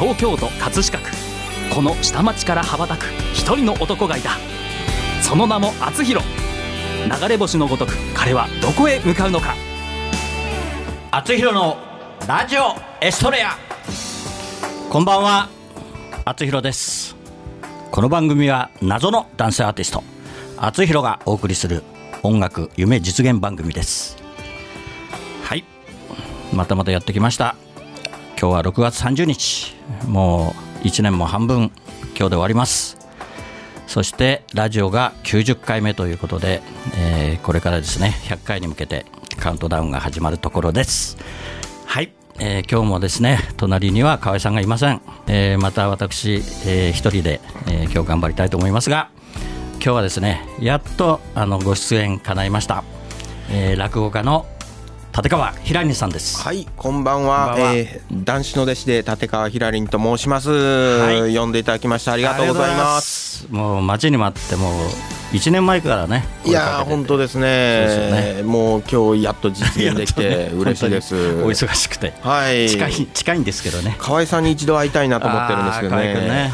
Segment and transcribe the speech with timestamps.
[0.00, 1.10] 東京都葛飾区。
[1.74, 4.30] この下町から羽ばたく一人の男がいた。
[5.20, 6.26] その名も厚弘。
[7.04, 9.54] 流れ星のごとく彼はどこへ向かうのか。
[11.10, 11.76] 厚弘の
[12.26, 13.58] ラジオエストレア。
[14.88, 15.50] こんばんは。
[16.24, 17.14] 厚弘です。
[17.90, 20.02] この番組は謎の男性アーティスト。
[20.56, 21.84] 厚弘がお送りする
[22.22, 24.16] 音楽夢実現番組です。
[25.44, 25.64] はい。
[26.54, 27.54] またまたやってきました。
[28.40, 29.76] 今日は6月30日。
[30.08, 31.70] もう1年も半分今
[32.14, 32.96] 日で終わります。
[33.86, 36.62] そしてラジオが90回目ということで、
[36.96, 39.04] えーこれからですね100回に向けて
[39.38, 41.18] カウントダウンが始まるところです。
[41.84, 49.10] はい、えー今日もですね隣には河合さんがいません、えーまた私、えー一人で、えー今日頑張りたいと思いますが
[49.74, 52.84] 今日はですねやっとあのご出演叶いました、
[53.50, 54.46] えー落語家の
[55.16, 56.40] 立川ひらりさんです。
[56.40, 57.54] はい、こんばんは。
[57.56, 60.50] こえー男子の弟子で立川ひらりんと申します、
[61.28, 61.36] い。
[61.36, 63.46] 呼んでいただきましてありがとうございます。
[63.46, 63.52] す。
[63.52, 64.72] もう待ちに待ってもう
[65.32, 67.86] 1年前からねいやー本当ですね。
[67.88, 71.14] そうですよもう今日やっと実現できて 嬉しいです。
[71.14, 72.12] 本当にお忙しくて。
[72.20, 72.70] はい。
[72.70, 73.96] 近い近いんですけどね。
[73.98, 76.14] 河合さんに一度会いたいなと思ってるんですけどね。
[76.14, 76.52] 河合君ね、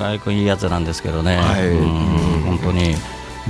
[0.00, 0.20] はい。
[0.20, 1.66] 君いいやつなんですけどね、はい。
[1.68, 2.96] うん本当に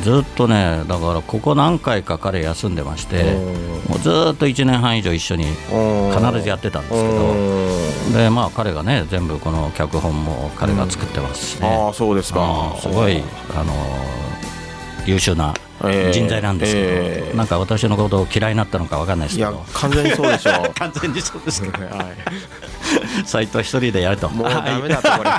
[0.00, 3.34] ずっとね、だからここ何回か彼休んでまして、
[3.88, 13.22] もうずっと1年半以上一緒に必ずやってたんですけど、でまあ彼がね、全部この脚本も彼が作ってますしね、ああそうですかすごい、
[13.54, 13.74] あの
[15.04, 15.52] 優秀な
[16.12, 19.64] 人材なんですけど、ええなんか私のことを嫌いになったのかわかんないですいやけど。
[19.74, 20.74] 完全にそうでしょう。
[20.78, 21.78] 完全にそうですか。
[21.96, 22.06] はい。
[23.26, 24.28] 斎藤一人でやると。
[24.28, 25.30] もうダメだとこれ。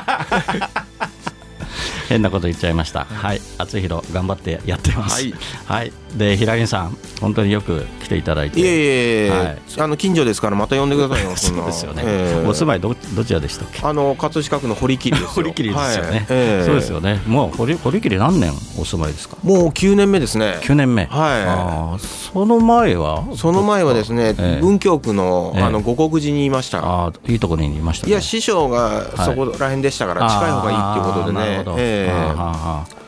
[2.14, 3.06] 変なこと言っちゃいました。
[3.06, 5.16] はい、厚弘頑張ってやってます。
[5.16, 5.34] はい、
[5.66, 8.60] はい、で平木さん本当によく来ていただいて。
[8.60, 11.32] いえいえはいあの近所ですからまた呼んでくださいよ。
[11.38, 12.04] そうですよね。
[12.06, 13.82] ええお住まいどどちらでしたっけ？
[13.84, 15.28] あの葛飾区の堀切ですよ。
[15.30, 16.10] 堀切ですよね。
[16.12, 17.22] はいええそうですよね。
[17.26, 19.38] もう堀堀切何年お住まいですか？
[19.44, 20.58] もう9年目ですね。
[20.62, 21.06] 9年目。
[21.06, 21.12] はい
[21.44, 23.24] あーその前は？
[23.36, 26.80] その前はですね、ええ文京区のええあの五国寺にいました。
[26.80, 28.12] あーいいところにいました、ね。
[28.12, 31.76] いや師匠がそこら辺でしたから近い方がいいっていうことでねあーなるほど。
[31.80, 33.03] えーはーはー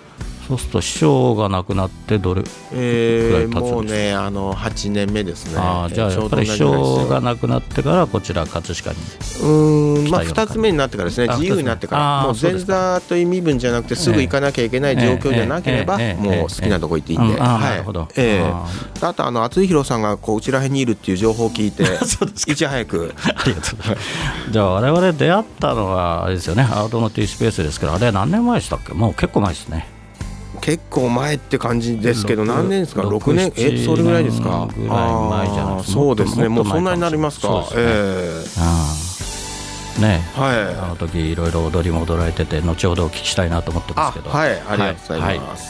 [0.48, 2.44] そうすると師匠が亡くなってどれ？
[2.74, 5.58] ええくらい経つんですかもうねあの8年目ですね。
[5.58, 8.98] あーじゃあやっぱり師匠が亡くなってからこちら葛飾に。
[9.42, 11.28] うーんまあ来たような2つ目になってからですね。
[11.32, 12.24] あ自由になってから。
[12.28, 17.62] もう前座という身分じゃなくてすぐ行かなきゃいけない状況じゃなければええええええもう好きなとこ行っていいんで、はい。
[17.62, 18.08] なるほど。
[18.16, 18.52] ええ。
[18.52, 18.68] あ
[19.10, 21.84] あとあの厚弘さんがこううちら辺にいるっていう情報を聞いて
[22.52, 23.14] いち早く。
[23.26, 24.52] ありがとうございます。
[24.52, 28.94] じゃあ我々出会ったのはあれですよね、アートの T スペースですけど、あれは何年前でしたっけ？
[28.94, 29.88] もう結構前ですね。
[30.66, 33.04] 結構前って感じですけど六何年ですか？
[33.04, 33.54] 六6年？
[33.56, 34.68] えそれぐらいですか？
[34.76, 34.98] ぐらい
[35.46, 35.78] 前じゃない？
[35.78, 36.50] ですかそうですね。
[36.50, 37.50] もうそんなになりますか？
[37.50, 38.44] もっと前かもしれないえ。
[40.00, 40.24] うんね。
[40.36, 40.76] えはい。
[40.76, 44.32] あの時いろいろ踊りも踊られてて、後ほどお聞きしたいなと思ってまあすけど。
[44.32, 44.60] はい。
[44.68, 45.40] ありがとうございはい。
[45.40, 45.70] ます、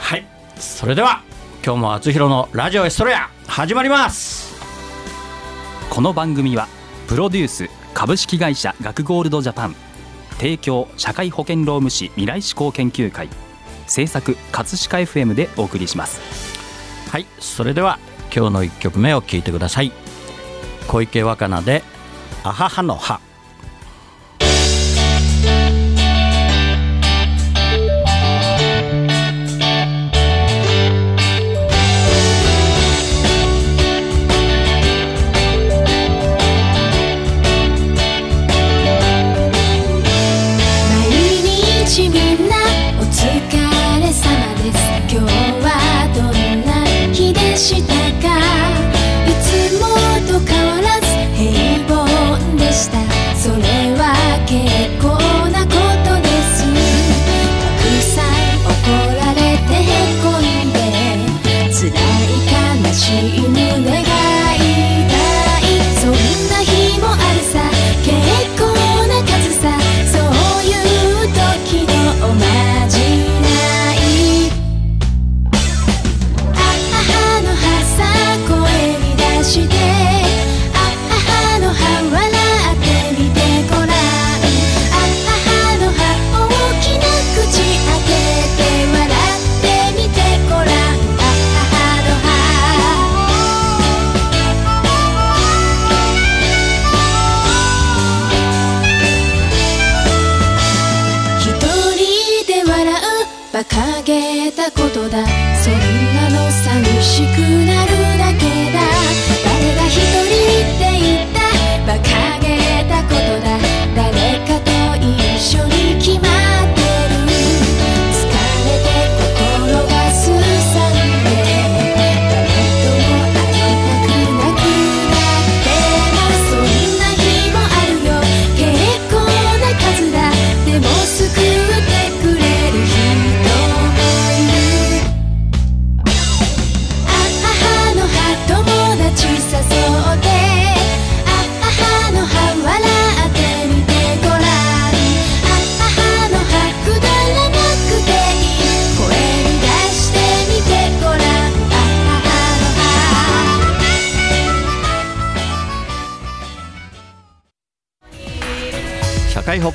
[0.00, 0.26] はい、
[0.56, 1.20] それでは
[1.62, 4.54] 今日も厚弘のラジオエストレア始まります。
[5.90, 6.66] この番組は
[7.08, 9.76] プロデュース株式会社学ゴールドジャパン
[10.38, 13.28] 提供社会保険労務士未来志向研究会
[13.86, 16.20] 制作葛飾 FM でお送りします
[17.10, 17.98] はい、それでは
[18.34, 19.92] 今日の一曲目を聞いてください。
[20.86, 21.82] 小池若菜で
[22.44, 23.25] あははの葉。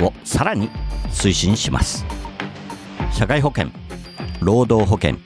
[0.00, 0.68] をさらに
[1.10, 2.04] 推進します。
[3.12, 3.68] 社会保険
[4.40, 5.16] 労働保険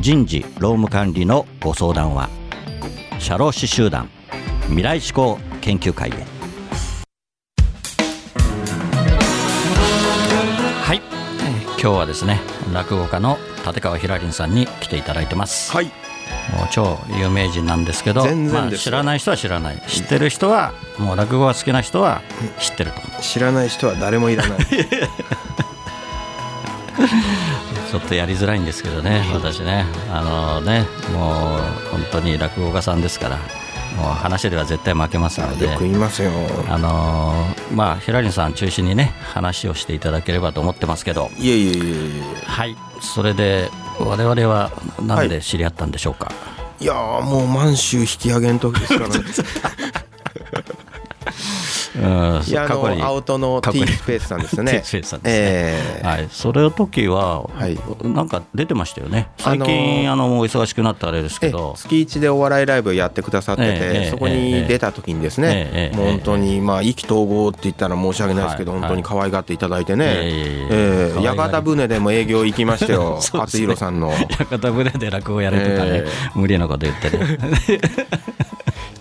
[0.00, 2.28] 人事労務管理のご相談は
[3.18, 4.08] 社労士集団
[4.66, 6.12] 未来志向研究会へ。
[10.82, 11.02] はい、
[11.40, 12.40] えー今日はですね
[12.72, 15.72] 落語家の立川ひらりんさんに来ていただいてます。
[15.72, 16.05] はい。
[16.52, 19.82] もう超有名人なんですけどまあ、知らない人は知らない。
[19.88, 22.22] 知ってる人はもう落語が好きな人は
[22.58, 23.00] 知ってると。
[23.22, 24.58] 知らない人は誰もいらない。
[27.90, 29.86] ちょっとやりづらいんですけどね私ね。
[30.12, 33.36] あのねもう本当に落語家さんですから
[33.96, 35.66] もう話では絶対負けますので。
[35.66, 36.30] よく言いますよ。
[36.68, 41.30] あのまあひらりんさん中心にね話をしていただければと思ってますけど。
[41.38, 42.76] いえいえいえいはい。
[43.00, 44.70] それで我々は
[45.00, 46.32] 何で知り合ったんでしょうか、
[46.80, 46.86] えい。
[46.86, 49.16] やーもう満州引き上げの時ですからね。
[49.16, 49.24] う ん
[51.96, 54.72] いやあの青戸の過 T スペースさんですね。
[54.82, 55.40] T スペースさんですね。
[55.40, 56.06] ええ。
[56.06, 57.78] はい、それの時は、はい。
[58.02, 59.28] なんか出てましたよね。
[59.38, 73.58] 最あ近、のーあのもう忙しくなったあれですけえど月一でお笑いライブやってくださってて、ええええそこに出た時にですね、ええもう本当にまあ意気投合って言ったら申し訳ないですけど、はい本当に可愛がっていただいてね、いえいえいええ可愛がりえ屋形船でも営業行きましたよ そうですね。
[73.58, 74.10] 厚弘さんの。
[74.10, 76.06] 屋形船で落語やれとかね、え。
[76.34, 77.38] 無理なこと言ってね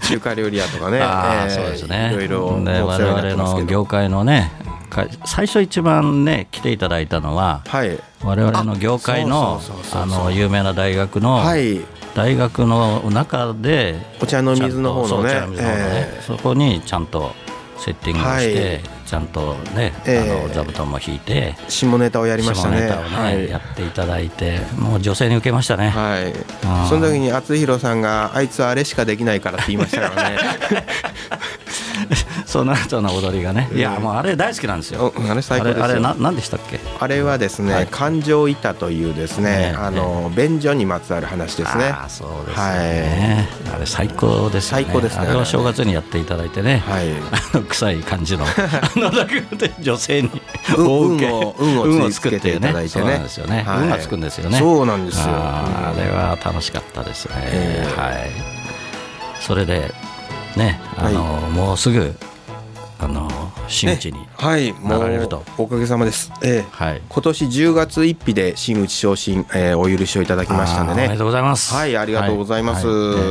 [0.08, 2.12] 中華料理屋とかね、ああええそうですね。
[2.14, 4.52] いろいろで我々の業界のね
[4.90, 8.00] か最初一番ね来ていただいたのははい。
[8.24, 9.62] 我々の業界の
[9.94, 11.82] あの有名な大学の、はい。
[12.16, 16.20] 大学の中でお茶の水の方のね。
[16.22, 17.34] そこにちゃんと
[17.78, 20.32] セッティングをして、はいちゃんとね、ええ。
[20.32, 22.82] あの座布団も引いて下ネタをやりましたね。
[22.82, 23.50] ね、はい。
[23.50, 26.34] やっていただいてもう女性に受けましたね、はい。
[26.90, 30.38] その時に厚弘さんがあいつあれしかできないからって言いましたからね
[32.46, 35.86] その後の踊りがね、いやもうあれ大好きなんですよ、おあれ最高ですよ。
[35.86, 36.80] あれな何でしたっけ？
[37.00, 37.88] あれはですね、はい。
[37.88, 41.86] 感情板というですね、ねあの便所にまつわる話ですね。
[41.86, 44.84] ああそうですね、あれ最高ですよね。
[44.84, 45.28] 最高ですね。
[45.28, 47.12] あれを正月にやっていただいてね、はい。
[47.54, 50.30] あの臭い感じの あの落語で女性に
[50.78, 52.88] 運を運をつけていただいてね。
[52.90, 53.80] そうなんですよね、はい。
[53.80, 54.60] 運がつくんですよね。
[54.60, 55.26] そうなんですよ。
[55.28, 58.02] あれは楽しかったですね、ええ。
[58.02, 58.32] はい。
[59.40, 59.94] それで
[60.56, 62.16] ねあの、もうすぐ
[63.00, 63.30] あの
[63.68, 65.44] 真打ちに、はい、もうなられると。
[65.58, 66.32] おかげさまです。
[66.44, 66.66] ええ。
[66.72, 67.02] はい。
[67.08, 71.02] 今年10月1日で真打ち昇進、えーお許しをいただきましたんでね。
[71.02, 71.74] あーおめでとうございます。
[71.74, 72.88] はい、ありがとうございます。
[72.88, 73.16] はい。
[73.16, 73.24] はい。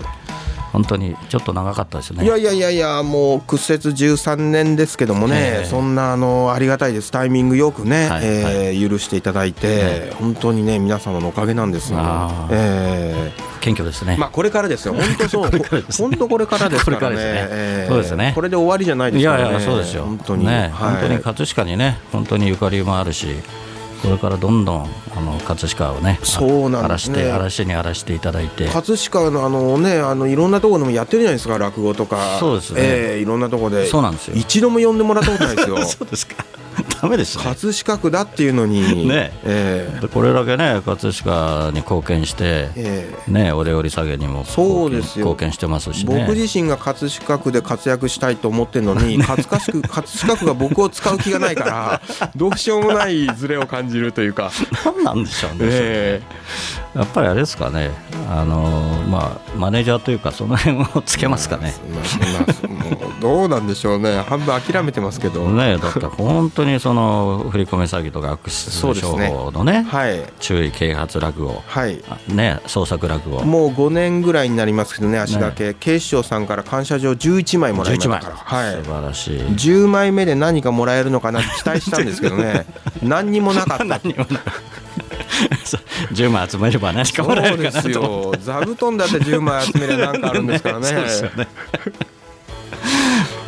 [0.00, 0.24] え
[0.72, 2.24] 本当にちょっと長かったですね。
[2.24, 5.64] いやいやいやいや、もう屈折13年ですけどもね、ええ。
[5.66, 8.22] そんなあのありがたいです、タイミングよくね、はい。
[8.24, 11.98] えー許していただいて、本当にね、皆様のおかげなんですよ。
[12.00, 12.52] あー。
[12.52, 13.32] え
[13.64, 16.08] 謙虚ですね、ーまあ、これからですよ、 本当そう、これからですね。
[16.08, 17.48] 本当これからですからね、これからですね。
[17.50, 18.32] えーそうですね。
[18.34, 20.04] これで終わりじゃないですかいやいやそうですよ。
[20.04, 20.92] 本当に、ね、はい。
[20.92, 23.26] 本当に葛飾にね本当にゆかりもあるし
[24.02, 27.22] これからどんどんあの葛飾をねそうなんですね。
[27.22, 28.68] 荒らして荒らしに荒らしていただいて。
[28.68, 32.36] 葛飾のあのねあのいろんなところでもやってるじゃないですか落語とか。
[32.38, 32.80] そうですね。
[32.82, 33.86] えーいろんなところで。
[33.86, 34.34] そうなんですよ。
[34.36, 35.82] 一度も呼んでもらったことないですよ。
[35.86, 36.44] そうですか
[37.04, 37.44] ダメですね。
[37.44, 39.30] 葛飾区だっていうのにね。
[39.44, 45.26] えーでこれだけね葛飾に貢献して、えーねお料理下げにもそうですよ。
[45.26, 46.24] 貢献してますしね。
[46.26, 52.00] 僕自身が葛飾区で活躍したいと思ってるのに 葛飾区葛飾区が僕を使う気がないから
[52.34, 54.50] どうしようもないズレを感じるというか、
[54.84, 56.22] 何なんでしょうね、え
[56.94, 57.90] やっぱりあれですかね。
[58.28, 58.62] あの
[59.08, 82.66] まあマネージャーというかその辺をつけますかね、まあまあもうどうなんでしょうね半分諦めてますけど、ねだって本当にその振り込め詐欺とか悪質商法のねはい注意啓発落語はいね創作落語もう5年ぐらいになりますけどね足だけ、警視庁さんから感謝状11枚もらいまし、たから、はい素晴らしい10枚目で何かもらえるのかなって期待したんですけどね
[83.02, 84.40] 何にもなかった何にもなそう
[86.12, 88.34] 10枚集めれば何かもらえるかなと。
[88.40, 90.92] 座布団だって10枚集めれば何かあるんですからね。
[90.92, 91.48] ね、 そうですよね。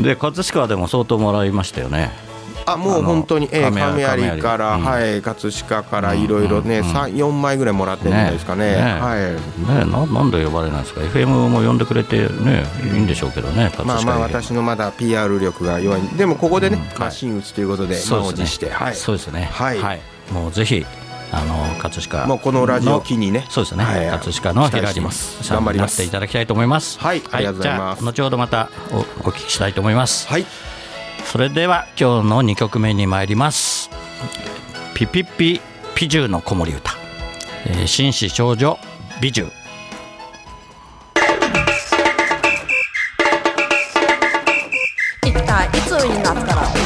[0.00, 2.12] で葛飾でも相当もらいましたよね。
[2.68, 4.02] あもう本当に、えー、亀
[4.34, 9.84] 有から、うん、はい葛飾からいろいろね、うんうん、4枚ぐらいもらってるんじゃないですかね、ね、はい。
[9.84, 16.02] ねななんで呼ばれないんですか？FM も呼んでくれてねいいんでしょうけどねまあまあ私のまだ PR 力が弱い。
[16.16, 19.48] でもここでね、うん、打ちということで満を持して、はい、そうですね。
[19.52, 20.00] はい、はい、
[20.32, 20.84] もうぜひ
[21.32, 23.46] あの葛飾もうこのラジオ機にね。
[23.48, 26.98] そうですね、はい、葛飾のヒラさんになっていただきたいと思います。
[26.98, 29.02] はい、はい、じゃあ後ほどまたおお
[29.32, 30.28] 聞きしたいと思います。
[30.28, 30.46] はい。
[31.24, 33.90] それでは今日の二曲目に参ります。
[34.94, 35.60] ピピピ
[35.94, 36.92] ピジュの子守唄、
[37.66, 38.78] えー、紳士少女
[39.20, 39.52] 美獣
[45.22, 46.85] 一体いつになったら。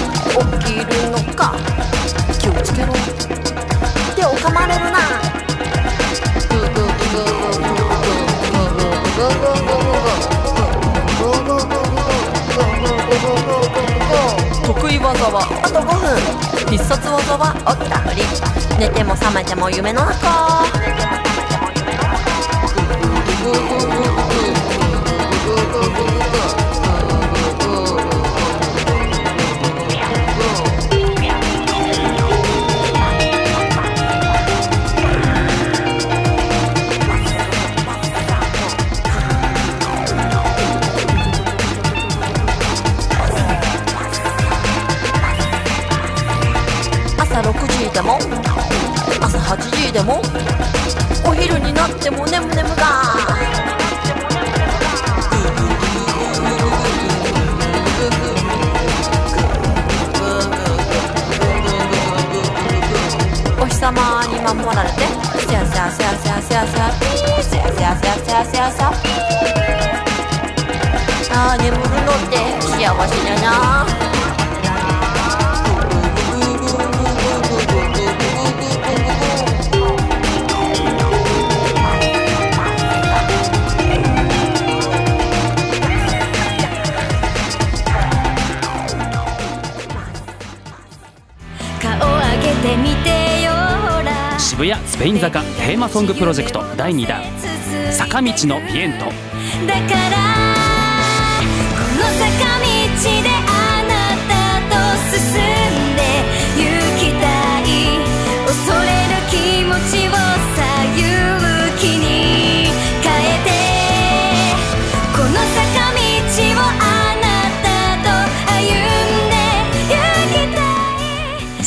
[15.38, 16.70] 5分。
[16.70, 17.98] 必殺技はおった。
[17.98, 18.22] ふり
[18.78, 20.64] 寝ても覚めても夢の中。
[26.72, 26.89] 朝
[92.62, 93.52] てみてよ
[94.38, 97.22] 渋谷スペイン坂テーマソングプロジェクト第2弾。
[97.90, 99.06] 坂道のビエント。
[99.06, 99.14] だか
[100.10, 100.59] ら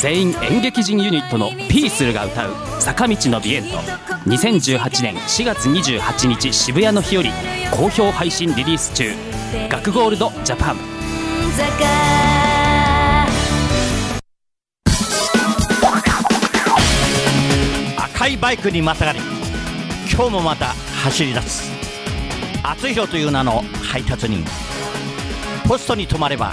[0.04, 3.78] 全員演劇人ユニットのピースルが歌う坂道のビエント。
[4.28, 7.30] 2018年4月28日渋谷の日より
[7.70, 9.10] 好評配信リリース中。
[9.70, 10.76] 学ゴールドジャパン。
[17.96, 19.20] 赤いバイクにまたがり。
[20.14, 20.66] 今日もまた
[21.02, 21.72] 走り出す。
[22.62, 24.44] 厚弘という名の配達人。
[25.66, 26.52] ポストに止まれば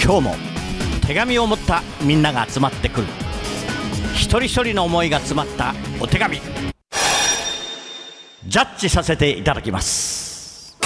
[0.00, 0.51] 今日も
[1.06, 3.06] 手紙を持ったみんなが集まってくる。
[4.14, 6.40] 一人一人の思いが詰まったお手紙。
[8.46, 10.76] ジャッジさせていただきます。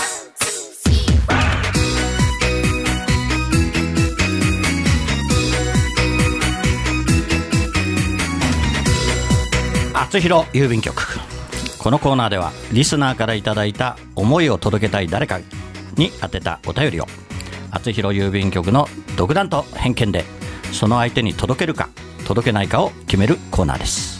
[9.95, 10.97] 厚弘郵便局。
[11.79, 15.41] このコーナーではリスナーからいただいた思いを届けたい誰か
[15.97, 17.26] に宛てたお便りを。
[17.77, 20.25] 厚弘郵便局の独断と偏見で
[20.73, 21.91] その相手に届けるか
[22.27, 24.17] 届けないかを決めるコーナーです。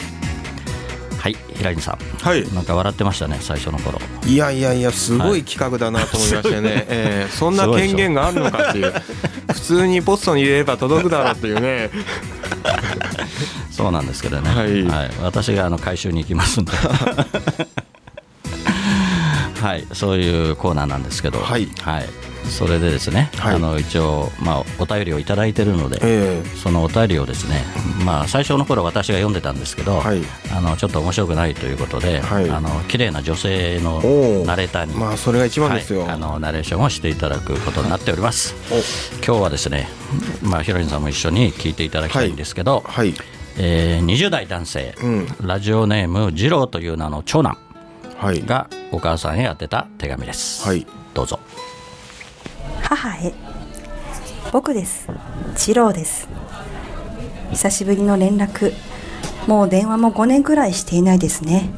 [1.19, 1.97] はい平井さん。
[2.23, 2.47] はい。
[2.53, 3.99] なんか笑ってましたね最初の頃。
[4.27, 8.93] いやいやいやすごい企画だなと思いましてね、えーそんな権限があるのかっていう。
[9.51, 11.89] 普通にポストに入れれば届くだろうっていうね。
[13.71, 15.09] そうなんですけどね、はい。
[15.23, 16.71] 私があの回収に行きますんで。
[19.61, 19.87] はい。
[19.93, 21.39] そういうコーナーなんですけど。
[21.39, 21.67] はい
[22.49, 23.55] それでですね、はい。
[23.55, 27.63] あの一応、まあ、お便りをいただいてるので、えそのお便りをですね、
[28.05, 30.21] まあ、最初の頃私が読んでたんですけど、はい。
[30.55, 32.49] あのちょっと面白くないということで、はい。
[32.49, 34.01] あの綺麗な女性の
[34.45, 38.55] ナレーターに、まあそれが一番ですよ、はい、あのナレーションをしていただくことになっております。
[39.25, 39.87] 今日はですね、
[40.41, 43.13] まあ、ヒロインさんも一緒に聞いていただきたいんですけど、はい。
[43.59, 45.27] えー20代男性、うん。
[45.41, 47.57] ラジオネーム二郎という名の長男
[48.17, 48.43] はい。
[48.45, 50.65] がお母さんへ宛てた手紙です。
[50.67, 50.85] はい。
[51.13, 51.39] どうぞ。
[52.89, 53.33] 母へ。
[54.53, 55.09] 僕です。
[55.57, 56.29] 次郎です。
[57.51, 58.71] 久しぶりの連絡。
[59.45, 61.69] もう電話も5年くらいしていないですね。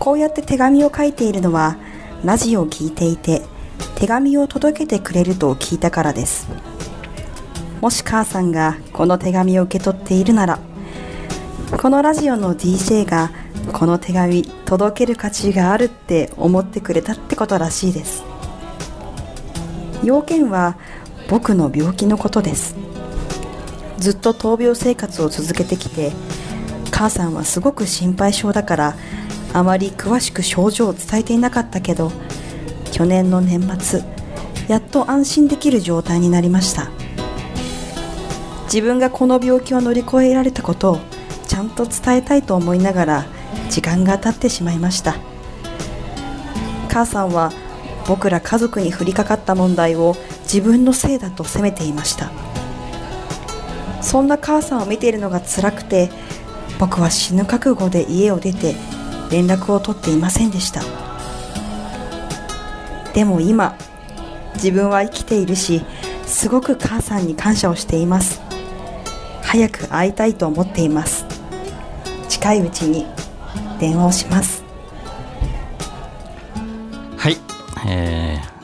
[0.00, 1.76] こうやって手紙を書いているのは
[2.24, 3.42] ラジオを聞いていて
[3.94, 6.48] 手紙を届けてくれると聞いたからです。
[7.80, 10.58] もし母さんがこの手紙を受け取っているなら
[11.80, 13.30] このラジオの DJ が
[13.72, 18.33] この手紙届ける価値があるって思ってくれたってことらしいです。
[20.04, 20.76] 要件は
[21.28, 22.76] 僕の病気のことです。
[23.98, 26.12] ずっと闘病生活を続けてきて
[26.90, 28.96] 母さんはすごく心配性だから
[29.54, 32.12] あまり詳しく症状を伝えていなかったけど
[32.92, 34.02] 去年の年末
[34.68, 36.90] やっと安心できる状態になりました。
[38.64, 40.98] 自分がこの病気を乗り越えられたことを
[41.46, 43.24] ちゃんと伝えたいと思いながら
[43.70, 45.14] 時間が経ってしまいました。
[46.88, 47.52] 母さんは
[48.06, 52.30] 僕ら家族に降りかかった問題を自分のせいだと責めていました。
[54.02, 56.10] そんな母さんを見ているのが辛くて
[56.78, 58.74] 僕は死ぬ覚悟で家を出て
[59.30, 60.82] 連絡を取っていませんでした。
[63.14, 63.76] でも今
[64.54, 65.82] 自分は生きているし
[66.26, 68.42] すごく母さんに感謝をしています。
[69.42, 71.24] 早く会いたいと思っています。
[72.28, 73.06] 近いうちに
[73.78, 74.63] 電話をします。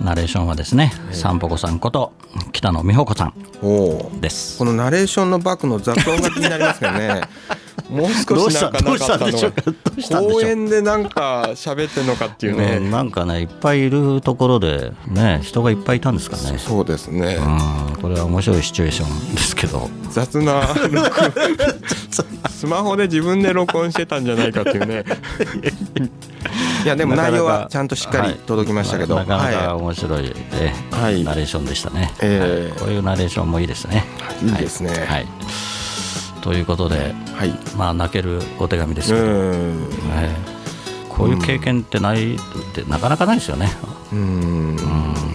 [0.00, 2.12] ナレーションはですね、さんぽこさんこと
[2.52, 4.58] 北野美穂子さんです。
[4.58, 7.20] このナレーションのバックの雑音が気になりますけどね。
[7.90, 10.40] もう少しなんかなかったのどうしたんでしょうかどうしたんでしょう。
[10.40, 16.58] 公園でなんか喋ってんのかっていううんね、なんかねいっぱいいるところでね人がいっぱいいたんですかね。
[16.58, 19.90] そうですね、うんこれは面白いシチュエーションですけど。
[20.10, 20.62] 雑な。
[20.90, 21.10] 録
[22.50, 25.04] スマホで自分で録音してたんじゃないかっていうね
[26.84, 30.32] いやでも内容はちゃんとしっかり届きましたけど、はいなかなかは面白い、ね。
[30.90, 31.22] はい。
[31.24, 32.70] ナレーションでしたね、ええ。
[32.70, 32.78] はい。
[32.78, 34.04] こういうナレーションもいいですね。
[34.42, 34.48] い。
[34.48, 34.90] いですね。
[34.90, 34.98] はい。
[35.06, 35.26] はい。
[36.40, 36.98] ということでい
[37.32, 37.50] はい。
[37.76, 39.30] まあ泣けるお手紙ですうけど、ん。
[40.14, 40.60] ええ
[41.10, 42.38] こういう経験ってないっ
[42.72, 43.70] てなかなかないですよね、
[44.10, 44.76] うん。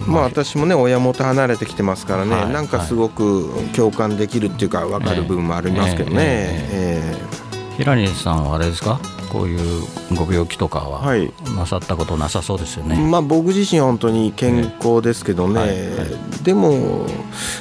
[0.08, 2.52] まあ私もね親元離れてきてますからね、はい。
[2.52, 7.76] なんかすごく共感できるっていうか分かる部分もありますけどね、ええ。
[7.76, 8.98] 平西さんはあれですか？
[9.36, 11.30] こういうご病気とかははい。
[11.54, 16.42] なさったことなさそうですよえね、まあ僕自身は本当に健康ですけどね、はいはい。
[16.42, 17.06] でも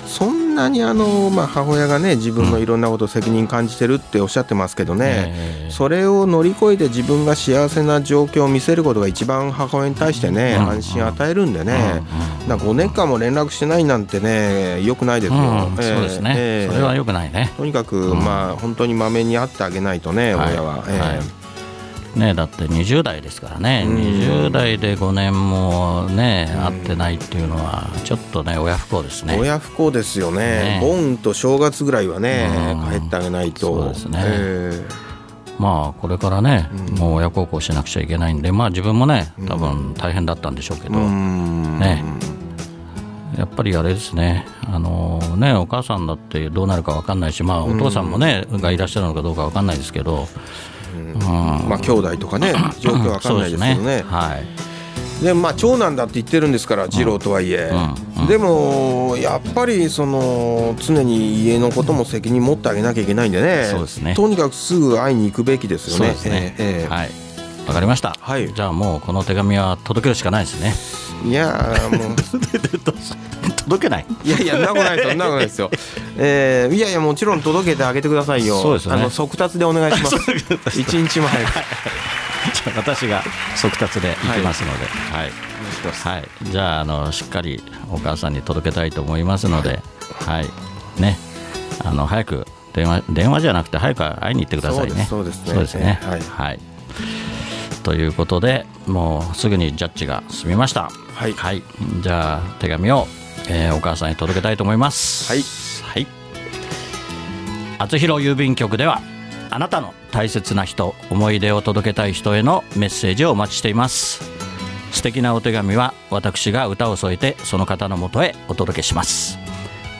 [0.07, 5.71] そんなにあの、まあ、母親がね自分のいろんなことを責任感じてるっておっしゃってますけどね、ええ。
[5.71, 10.69] それを乗り越えて自分が幸せな状況を見せることが一番母親に対してね、うん。
[10.69, 12.03] 安心を与えるんでね、
[12.43, 12.47] うん。
[12.47, 15.45] なんか5年間も連絡してないなんてねよくないですよ、うん。
[15.45, 15.93] ええ。
[15.93, 16.73] そうですね、ええ。
[16.73, 17.51] それはよくないね。
[17.57, 20.53] とにかく、まあ本当にまめに会ってあげないとね、はい。
[20.53, 20.99] 親は、ええ。
[20.99, 21.44] はい
[22.15, 23.95] ね、だって20代ですからね、うん。
[23.97, 29.37] 20代で5年もね、会ってないっていうのは、ちょっとね、親不幸ですね。
[29.37, 30.37] 親不幸ですよね。
[30.37, 30.79] ね。
[30.81, 33.01] 盆と正月ぐらいはね、うん。
[33.01, 33.59] 帰ってあげないと。
[33.59, 34.19] そうですね。
[34.23, 34.85] え
[35.59, 41.79] まあ、これからね、もう親孝行しなくちゃいけないんで、まあ、自分もね、多分大変だったんでしょうけえど、うん。
[41.79, 42.03] ね。
[43.37, 50.27] やっぱりあれですね、あのねお母さんだってどうなるか分かんないし、まあ、お父さんもね、がいらっしゃるのかどうか分かんないですけど、うん
[51.19, 54.03] まあ兄弟とかね状況わかんないですけどね。
[54.05, 54.45] はい。
[55.23, 58.23] でまあ長男だって言ってるんですから次郎とはいえ、うん。
[58.23, 58.27] うん。
[58.27, 63.71] でもやっぱりその常に家のことも責任持ってあげなきゃいけないんでね。
[64.13, 66.07] とにかくすぐ会いに行くべきですよね。
[66.07, 66.87] そうですね、ええええ。
[66.89, 67.11] はい、
[67.67, 68.53] わかりました、はい。
[68.53, 71.29] じゃあもうこの手紙は届けるしかないですね。
[71.29, 72.15] いやーもう。
[73.65, 74.05] 届けない。
[74.23, 75.71] いやいや、なくないですよ、なくないですよ。
[76.17, 78.61] えーいやいや、もちろん届けてあげてくださいよ。
[78.61, 78.93] そうですね。
[78.93, 80.15] あの速達でお願いします。
[80.79, 81.51] 一日も早く。
[82.77, 83.23] 私が
[83.55, 85.31] 速達で行きますので、はい。
[86.03, 86.27] はい。
[86.43, 89.81] じゃああのしっかりお母さんに届けたいと思いますので、
[90.25, 90.49] はい。
[90.99, 91.17] ね、
[91.83, 95.07] あの早く電話電話じゃなくて早く会いに行ってくださいね。
[95.09, 95.99] そうですそうですね。
[96.03, 96.35] そうですね。
[96.37, 96.49] はい。
[96.49, 96.59] はい
[97.85, 100.89] ということでもうすぐにジャッジが済みました。
[101.13, 101.61] はい。
[102.01, 103.05] じゃあ手紙を、
[103.47, 105.29] えーお母さんに届けたいと思います。
[105.31, 105.43] はい。
[105.83, 106.07] はい。
[107.77, 109.01] 厚弘郵便局では
[109.51, 114.23] あなたの大切な人思い出を届けたい人へのメッセージをお待ちしています。
[114.91, 119.37] 素敵なお手紙は私が歌を添えてその方のもとへお届けします。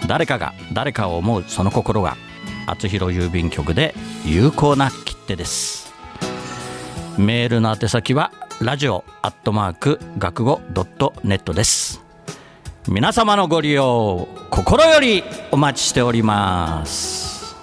[0.07, 2.17] 誰かが誰かを思うその心が
[2.65, 3.93] 厚弘郵便局で
[4.25, 5.84] 有効な切手です
[7.17, 12.04] メールの宛先はラジオアットマーク学語ドットネットです。
[12.89, 17.56] 皆様のご利用心よりお待ちしております。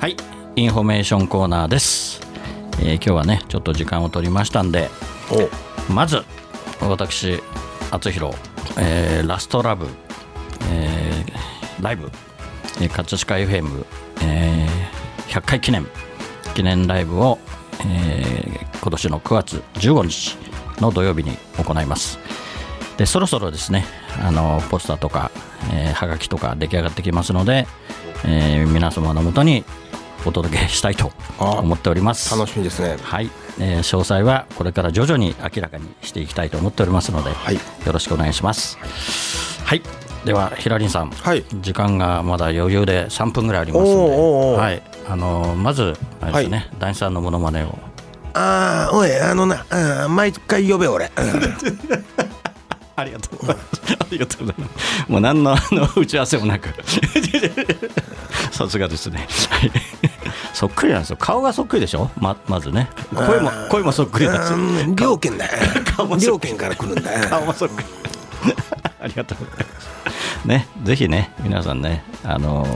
[0.00, 0.16] はい
[0.56, 2.20] インフォメーションコーナーです、
[2.80, 4.90] えー今日はねちょっと時間を取りましたんで
[5.88, 6.24] まず
[6.80, 7.40] 私
[7.92, 8.34] 厚弘、
[8.78, 9.86] えーラストラブ、
[10.70, 12.10] えーライブ、
[12.80, 13.84] えー葛飾 FM、
[14.22, 15.86] えー100回記念
[16.54, 17.38] 記念ライブを、
[17.86, 20.36] えー今年の9月15日
[20.80, 22.18] の土曜日に行います。
[22.96, 23.84] でそろそろですね
[24.20, 25.30] あのポスターとか、
[25.72, 27.66] えーはがきとか出来上がってきますので、
[28.24, 29.64] えー皆様のもとに
[30.24, 32.36] お届けしたいと思っております。
[32.36, 32.96] 楽しみですね。
[33.02, 37.54] はい、えー詳細はこれから徐々に明らかにしていきたいと思っておりますので、はい。
[37.54, 37.60] よ
[37.92, 38.78] ろしくお願いします。
[39.64, 39.82] はい、
[40.24, 41.44] ではひらりんさん、はい。
[41.60, 47.78] 時間がまだ余裕で3分ぐらいありますので、はい、あのーまずあれですね、男子さんのモノマネを。
[48.34, 49.66] ああおいあのな
[50.08, 51.10] 毎回呼べ俺。
[52.94, 53.68] ありがとうございます。
[54.00, 55.10] ありがとうございます。
[55.10, 56.68] もう何のあの打ち合わせもなく、
[58.52, 59.26] さすがですね。
[59.50, 59.70] はい
[60.54, 61.16] そっくりなんですよ。
[61.18, 62.10] 顔がそっくりでしょ？
[62.18, 64.58] ままずね、声も声もそっくりなんですよ。
[64.58, 64.60] う
[64.92, 65.46] ん両県だ
[65.96, 67.86] 顔もそっくり両県から来るんだ顔もそっくり。
[69.02, 69.92] ありがとうございます。
[70.46, 72.66] ね、ぜひね、皆さんね、あの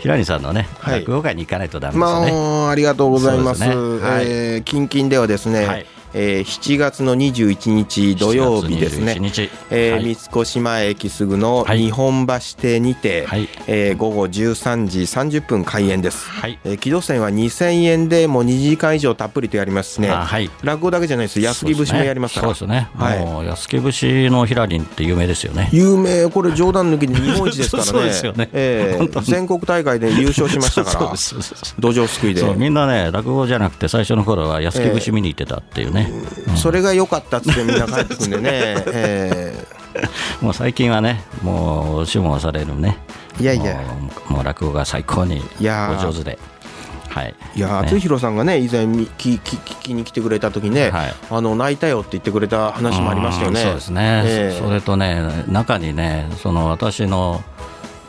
[0.00, 2.32] ひらりさんのね、はい落語会に行かないとダメですまよね。
[2.32, 3.60] あ、ありがとうございます。
[3.60, 9.12] すねはいえー近々ではですね、はいえー7月の21日土曜日ですね。
[9.14, 10.14] 7月21日、えーはい。
[10.14, 11.78] 三越前駅すぐのはい。
[11.84, 13.48] 日本橋邸にて、はい。
[13.66, 16.28] えー午後13時30分開演です。
[16.28, 16.58] はい。
[16.64, 20.50] えー木戸線は2000円でもう2時間以上たっぷりとやりますしね、あはい。
[20.62, 21.40] 落語だけじゃないです。
[21.40, 22.54] 安木節もやりますから。
[22.54, 22.88] そうですね。
[22.96, 23.46] はい。
[23.48, 25.68] 安木節のひらりんって有名ですよね。
[25.72, 26.28] 有名。
[26.30, 27.90] これ冗談抜きで日本一ですからね。
[27.90, 28.48] そうですよね。
[28.52, 30.98] えー全国大会で優勝しましたから。
[31.78, 32.40] 土壌すくいで。
[32.40, 36.03] そうみんなね落語じゃなくて最初の頃は安木節見に行ってたっていうね、
[36.56, 38.50] それが良かったっつってみんな帰ってくんでね、
[38.88, 39.66] え
[40.40, 42.98] もう最近はねもう注文されるね。
[43.40, 43.80] いやいや。
[44.28, 46.38] もう落語が最高にお上手で。
[47.08, 47.34] はい。
[47.54, 47.74] ーいやね。
[47.74, 51.14] 厚弘さんがね以前みきき聞きに来てくれた時ね、はい。
[51.30, 53.60] あの泣いたよって言ってくれた話もありましたよね。
[53.60, 54.58] うんそうですね、ええ。
[54.58, 57.42] それとね中にねその私の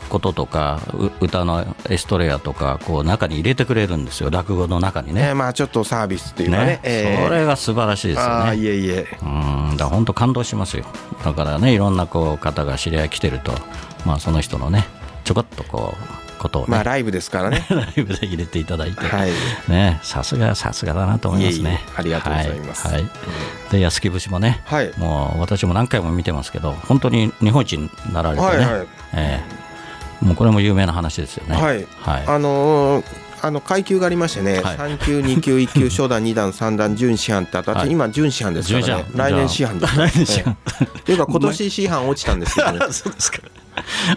[0.06, 4.30] こととかう歌のエストレアとかこう中に入れてくれるんですよ。
[4.30, 5.28] 落語の中にね。
[5.28, 6.66] ねまあちょっとサービスっていうかね。
[6.66, 7.24] ね、ええ。
[7.26, 8.56] それが素晴らしいですよね。
[8.56, 9.06] いえいえ。
[9.22, 9.26] う
[9.74, 9.76] ん。
[9.76, 10.84] だ本当感動しますよ。
[11.24, 13.52] だからねいろんなこう方が知り合い来てると
[14.04, 14.84] まあその人のね
[15.24, 17.66] ちょこっとこうことをね、まあライブですからね。
[17.70, 19.30] ライブで入れていただいて、はい。
[19.68, 21.80] ね、さすがさすがだなと思いますね。
[21.96, 22.86] ありがとうございます。
[22.86, 22.96] はい。
[22.96, 23.10] はい。
[23.72, 24.92] で安木節もね、はい。
[24.98, 28.86] もう私も何回も見てますけど、本当に日本一になられてね、はいはい。
[29.14, 29.65] ええ
[30.20, 31.56] もうこれも有名な話ですよね。
[31.56, 32.24] はい、はい。
[32.26, 33.04] あのー
[33.42, 34.76] あの階級がありましてね、はい。
[34.78, 37.90] 3級、2級、1級、初段、2段、3段、準師範ってあと、はい。
[37.90, 39.04] 今、準師範ですからね。
[39.14, 39.96] 来年師範です。
[39.96, 40.98] 来年師範 ええ。
[40.98, 43.38] っていうか、 今年師範落ちたんですけどね、 そうですか。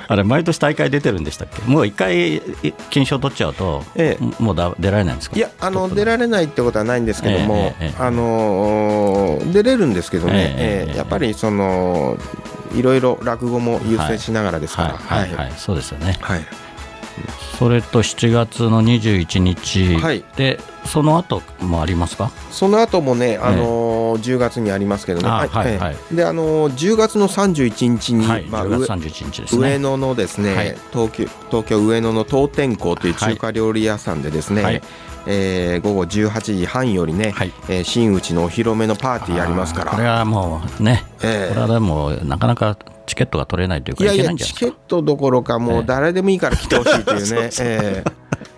[0.07, 1.62] あれ毎年大会出てるんでしたっけ？
[1.69, 2.41] もう一回い
[2.89, 4.41] 金賞取っちゃうと、ええ。
[4.41, 5.35] もうだ出られないんですか？
[5.35, 8.01] いや、あの出られないってことはないんですけども、ええええ。
[8.01, 12.17] あのー出れるんですけどね、ええええええやっぱりその
[12.73, 16.17] いろいろ落語も優先しながらですから、はいはいはい、そうですよね。
[16.21, 16.68] はい
[17.58, 20.23] それと7月の21日はい。
[20.36, 22.32] で、その後もありますか？
[22.51, 29.62] その後もね、あのー10月にありますけどね、あはいはいであのー10月の31日に、はい、まあ、10上月31日ですね。
[29.62, 30.75] 上野のですね、はい。
[30.91, 34.82] 東京東京上野の東天港という中華料理屋さんでですね、はい。
[35.27, 37.53] えー午後18時半よりね、はい。
[37.67, 39.91] えー真打ちのお披露目のパーティーやりますから。
[39.91, 41.53] これはもうね、ええ。
[41.53, 42.77] これはでもなかなか
[43.10, 44.74] チケットが取れないというかいいやいけないチケッ。
[44.88, 47.50] トどころかもう誰でもいいから来てほしいというね。
[47.60, 48.12] えー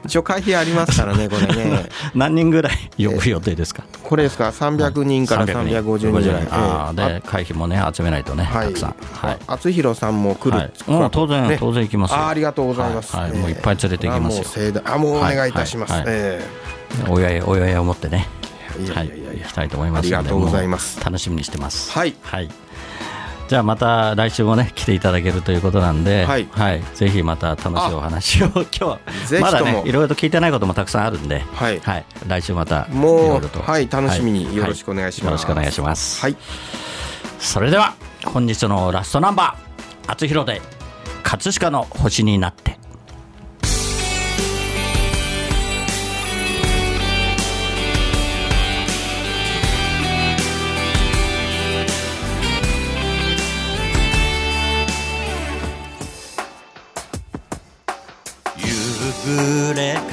[0.03, 1.89] 一応会費ありますからね これね。
[2.15, 3.83] 何人ぐらい呼ぶ予定ですか？
[4.03, 6.11] これですか？300人から350人。
[6.11, 8.95] ぐらい、あで会費もね集めないとね、たくさん。
[9.13, 9.37] はい。
[9.47, 10.71] 厚弘さんも来る、はい。
[10.87, 11.57] もう当然、ね。
[11.59, 12.17] 当然行きますよ。
[12.17, 13.31] あーありがとうございます、はい。
[13.33, 14.81] もういっぱい連れて行きますよ。
[14.85, 15.53] あもうお願いい。
[15.53, 16.41] たします、はえ
[17.07, 18.27] おややおややを持ってね。
[18.93, 19.11] はい。
[19.41, 20.99] 行きたいと思いますのでありがとうございます。
[21.03, 21.91] 楽しみにしてます。
[21.91, 22.15] はい。
[22.21, 22.49] はい。
[23.51, 26.47] じゃあまた来週もね来ていただけるということなんで、はい。
[26.95, 31.81] ぜひまた楽しいお話を今日まだねいろいろと聞いてないこともたくさんあるんで、はい。
[32.25, 33.59] 来週またいろいろと。
[33.59, 35.25] はい楽しみによろしくお願いします。
[35.25, 36.21] よろしくお願いします。
[36.21, 36.37] はい。
[37.39, 40.61] それでは本日のラストナンバー厚弘で
[41.21, 42.70] 葛飾の星になって。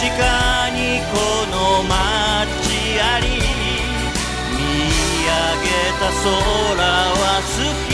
[0.00, 1.18] り葛飾にこ
[1.50, 1.90] の街
[3.00, 3.26] あり
[4.54, 4.62] 見
[5.26, 5.30] 上
[5.62, 5.66] げ
[5.98, 7.50] た空は透
[7.88, 7.90] き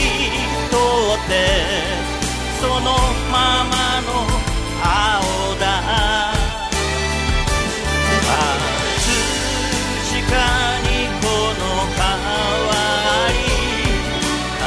[0.69, 0.73] 通
[1.15, 1.31] って
[2.61, 2.85] その
[3.31, 4.07] ままの
[4.83, 4.85] 青
[5.59, 5.63] だ。
[8.25, 8.39] 葛
[10.05, 10.33] 飾
[10.81, 10.87] に
[11.21, 11.23] こ
[11.57, 11.63] の
[11.97, 13.35] 川あり
[14.59, 14.63] 葛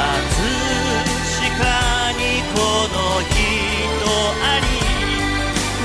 [1.47, 1.63] 飾
[2.13, 2.21] に
[2.53, 2.57] こ
[2.93, 3.33] の人
[4.43, 4.67] あり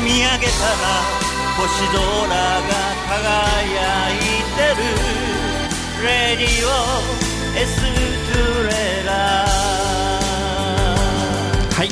[0.03, 2.05] 見上げたら星空が
[3.09, 4.19] 輝い
[4.57, 4.83] てる
[6.05, 6.71] レディオ
[7.59, 9.13] エストゥレラ。
[11.73, 11.89] はい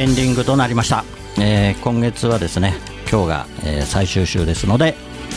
[0.00, 1.04] エンディングとなりました、
[1.38, 2.74] えー今月はですね
[3.10, 4.96] 今日が、えー最終週ですので、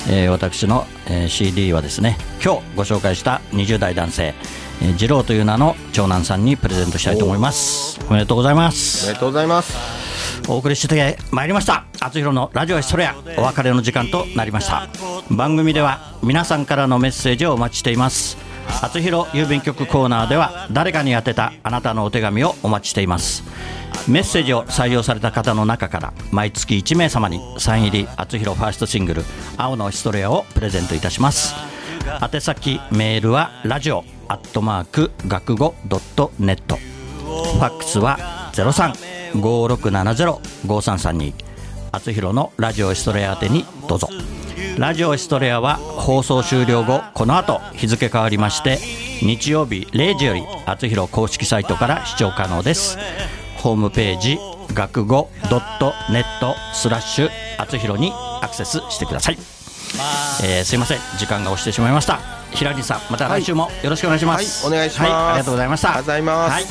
[0.09, 4.33] えー私の、えー CD はですね今日ご紹介した20代男性
[4.81, 7.99] えー二郎という名の長男さんにプレゼントしたいと思います。
[8.09, 9.05] おめでとうございます。
[9.05, 10.06] おめでとうございます
[10.47, 11.85] お送りしてまいりました。
[11.99, 14.87] 厚弘のラジオエストレアお別れの時間となりました。
[15.29, 18.37] 番組では皆さんからのメッセージをお待ちしています。
[18.81, 23.43] 厚弘郵便局コーナーでは誰かに宛てたあなたのお手紙をお待ちしています。
[24.07, 29.25] メッセージを採用された方の中から毎月1名様にサイン入り厚弘ファーストシングル
[29.57, 31.55] 「青のエストレア」をプレゼントいたします。
[32.33, 36.77] 宛先メールはラジオアットマーク学語ドットネット。
[36.77, 38.17] ファックスは
[39.33, 41.33] 0356705332
[41.91, 44.09] 厚弘のラジオエストレア宛てにどうぞ。
[44.77, 48.77] ラジオエストレアは放送終了後この後日付変わりまして
[49.21, 52.97] 日曜日0時より厚弘公式サイトから視聴可能です。
[53.57, 54.37] ホームページ
[54.73, 58.11] 学語ドットネットスラッシュ厚弘に
[58.41, 59.37] アクセスしてください、
[60.43, 60.99] えーすいません。
[61.17, 62.19] 時間が押してしまいました。
[62.51, 65.11] 平地さんまた来週もよろしくお願いします、はいお願いします。
[65.11, 65.89] はいありがとうございました。
[65.89, 66.51] ありがとうございます。
[66.51, 66.63] はい、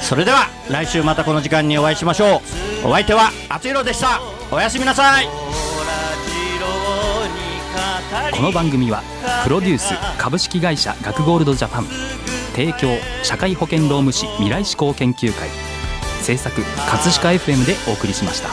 [0.00, 2.42] それでは来週またこの時間にお会いしましょ
[2.84, 2.88] う。
[2.88, 4.20] お相手は厚弘でした。
[4.50, 5.26] おやすみなさい。
[8.32, 9.02] この番組は
[9.44, 11.86] プロデュース株式会社学ゴールドジャパン。
[12.54, 12.88] 提供
[13.22, 15.48] 社会保険労務士未来志向研究会。
[16.22, 16.50] 制作
[16.86, 18.50] 葛飾 FM でお送りしました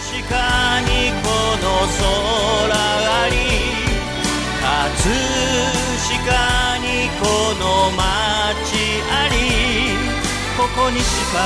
[10.75, 11.03] ここにし
[11.33, 11.39] か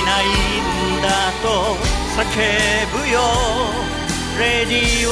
[0.00, 1.08] いないんだ
[1.42, 1.46] と
[2.16, 2.20] 叫
[2.92, 3.18] ぶよ。
[4.38, 5.10] レディオ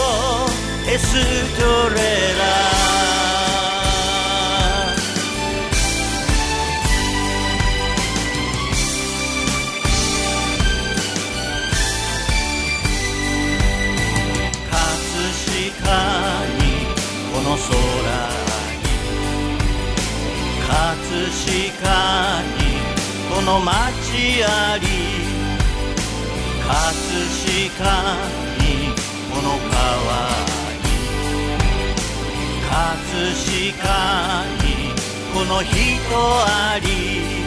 [0.89, 1.13] エス
[1.59, 1.97] トレ
[2.39, 2.41] ラ。
[14.71, 14.75] 葛
[15.43, 15.97] 飾
[16.57, 16.61] に
[17.33, 17.69] この空
[18.81, 18.85] に
[20.69, 21.89] 葛飾
[22.55, 22.60] に。
[23.41, 23.73] この街
[24.45, 24.87] あり
[26.61, 26.77] 葛
[27.71, 27.89] 飾
[28.59, 28.93] に
[29.31, 29.89] この川
[30.85, 30.93] に
[32.69, 33.33] 葛
[33.79, 34.93] 飾に
[35.33, 35.73] この人
[36.45, 37.40] あり。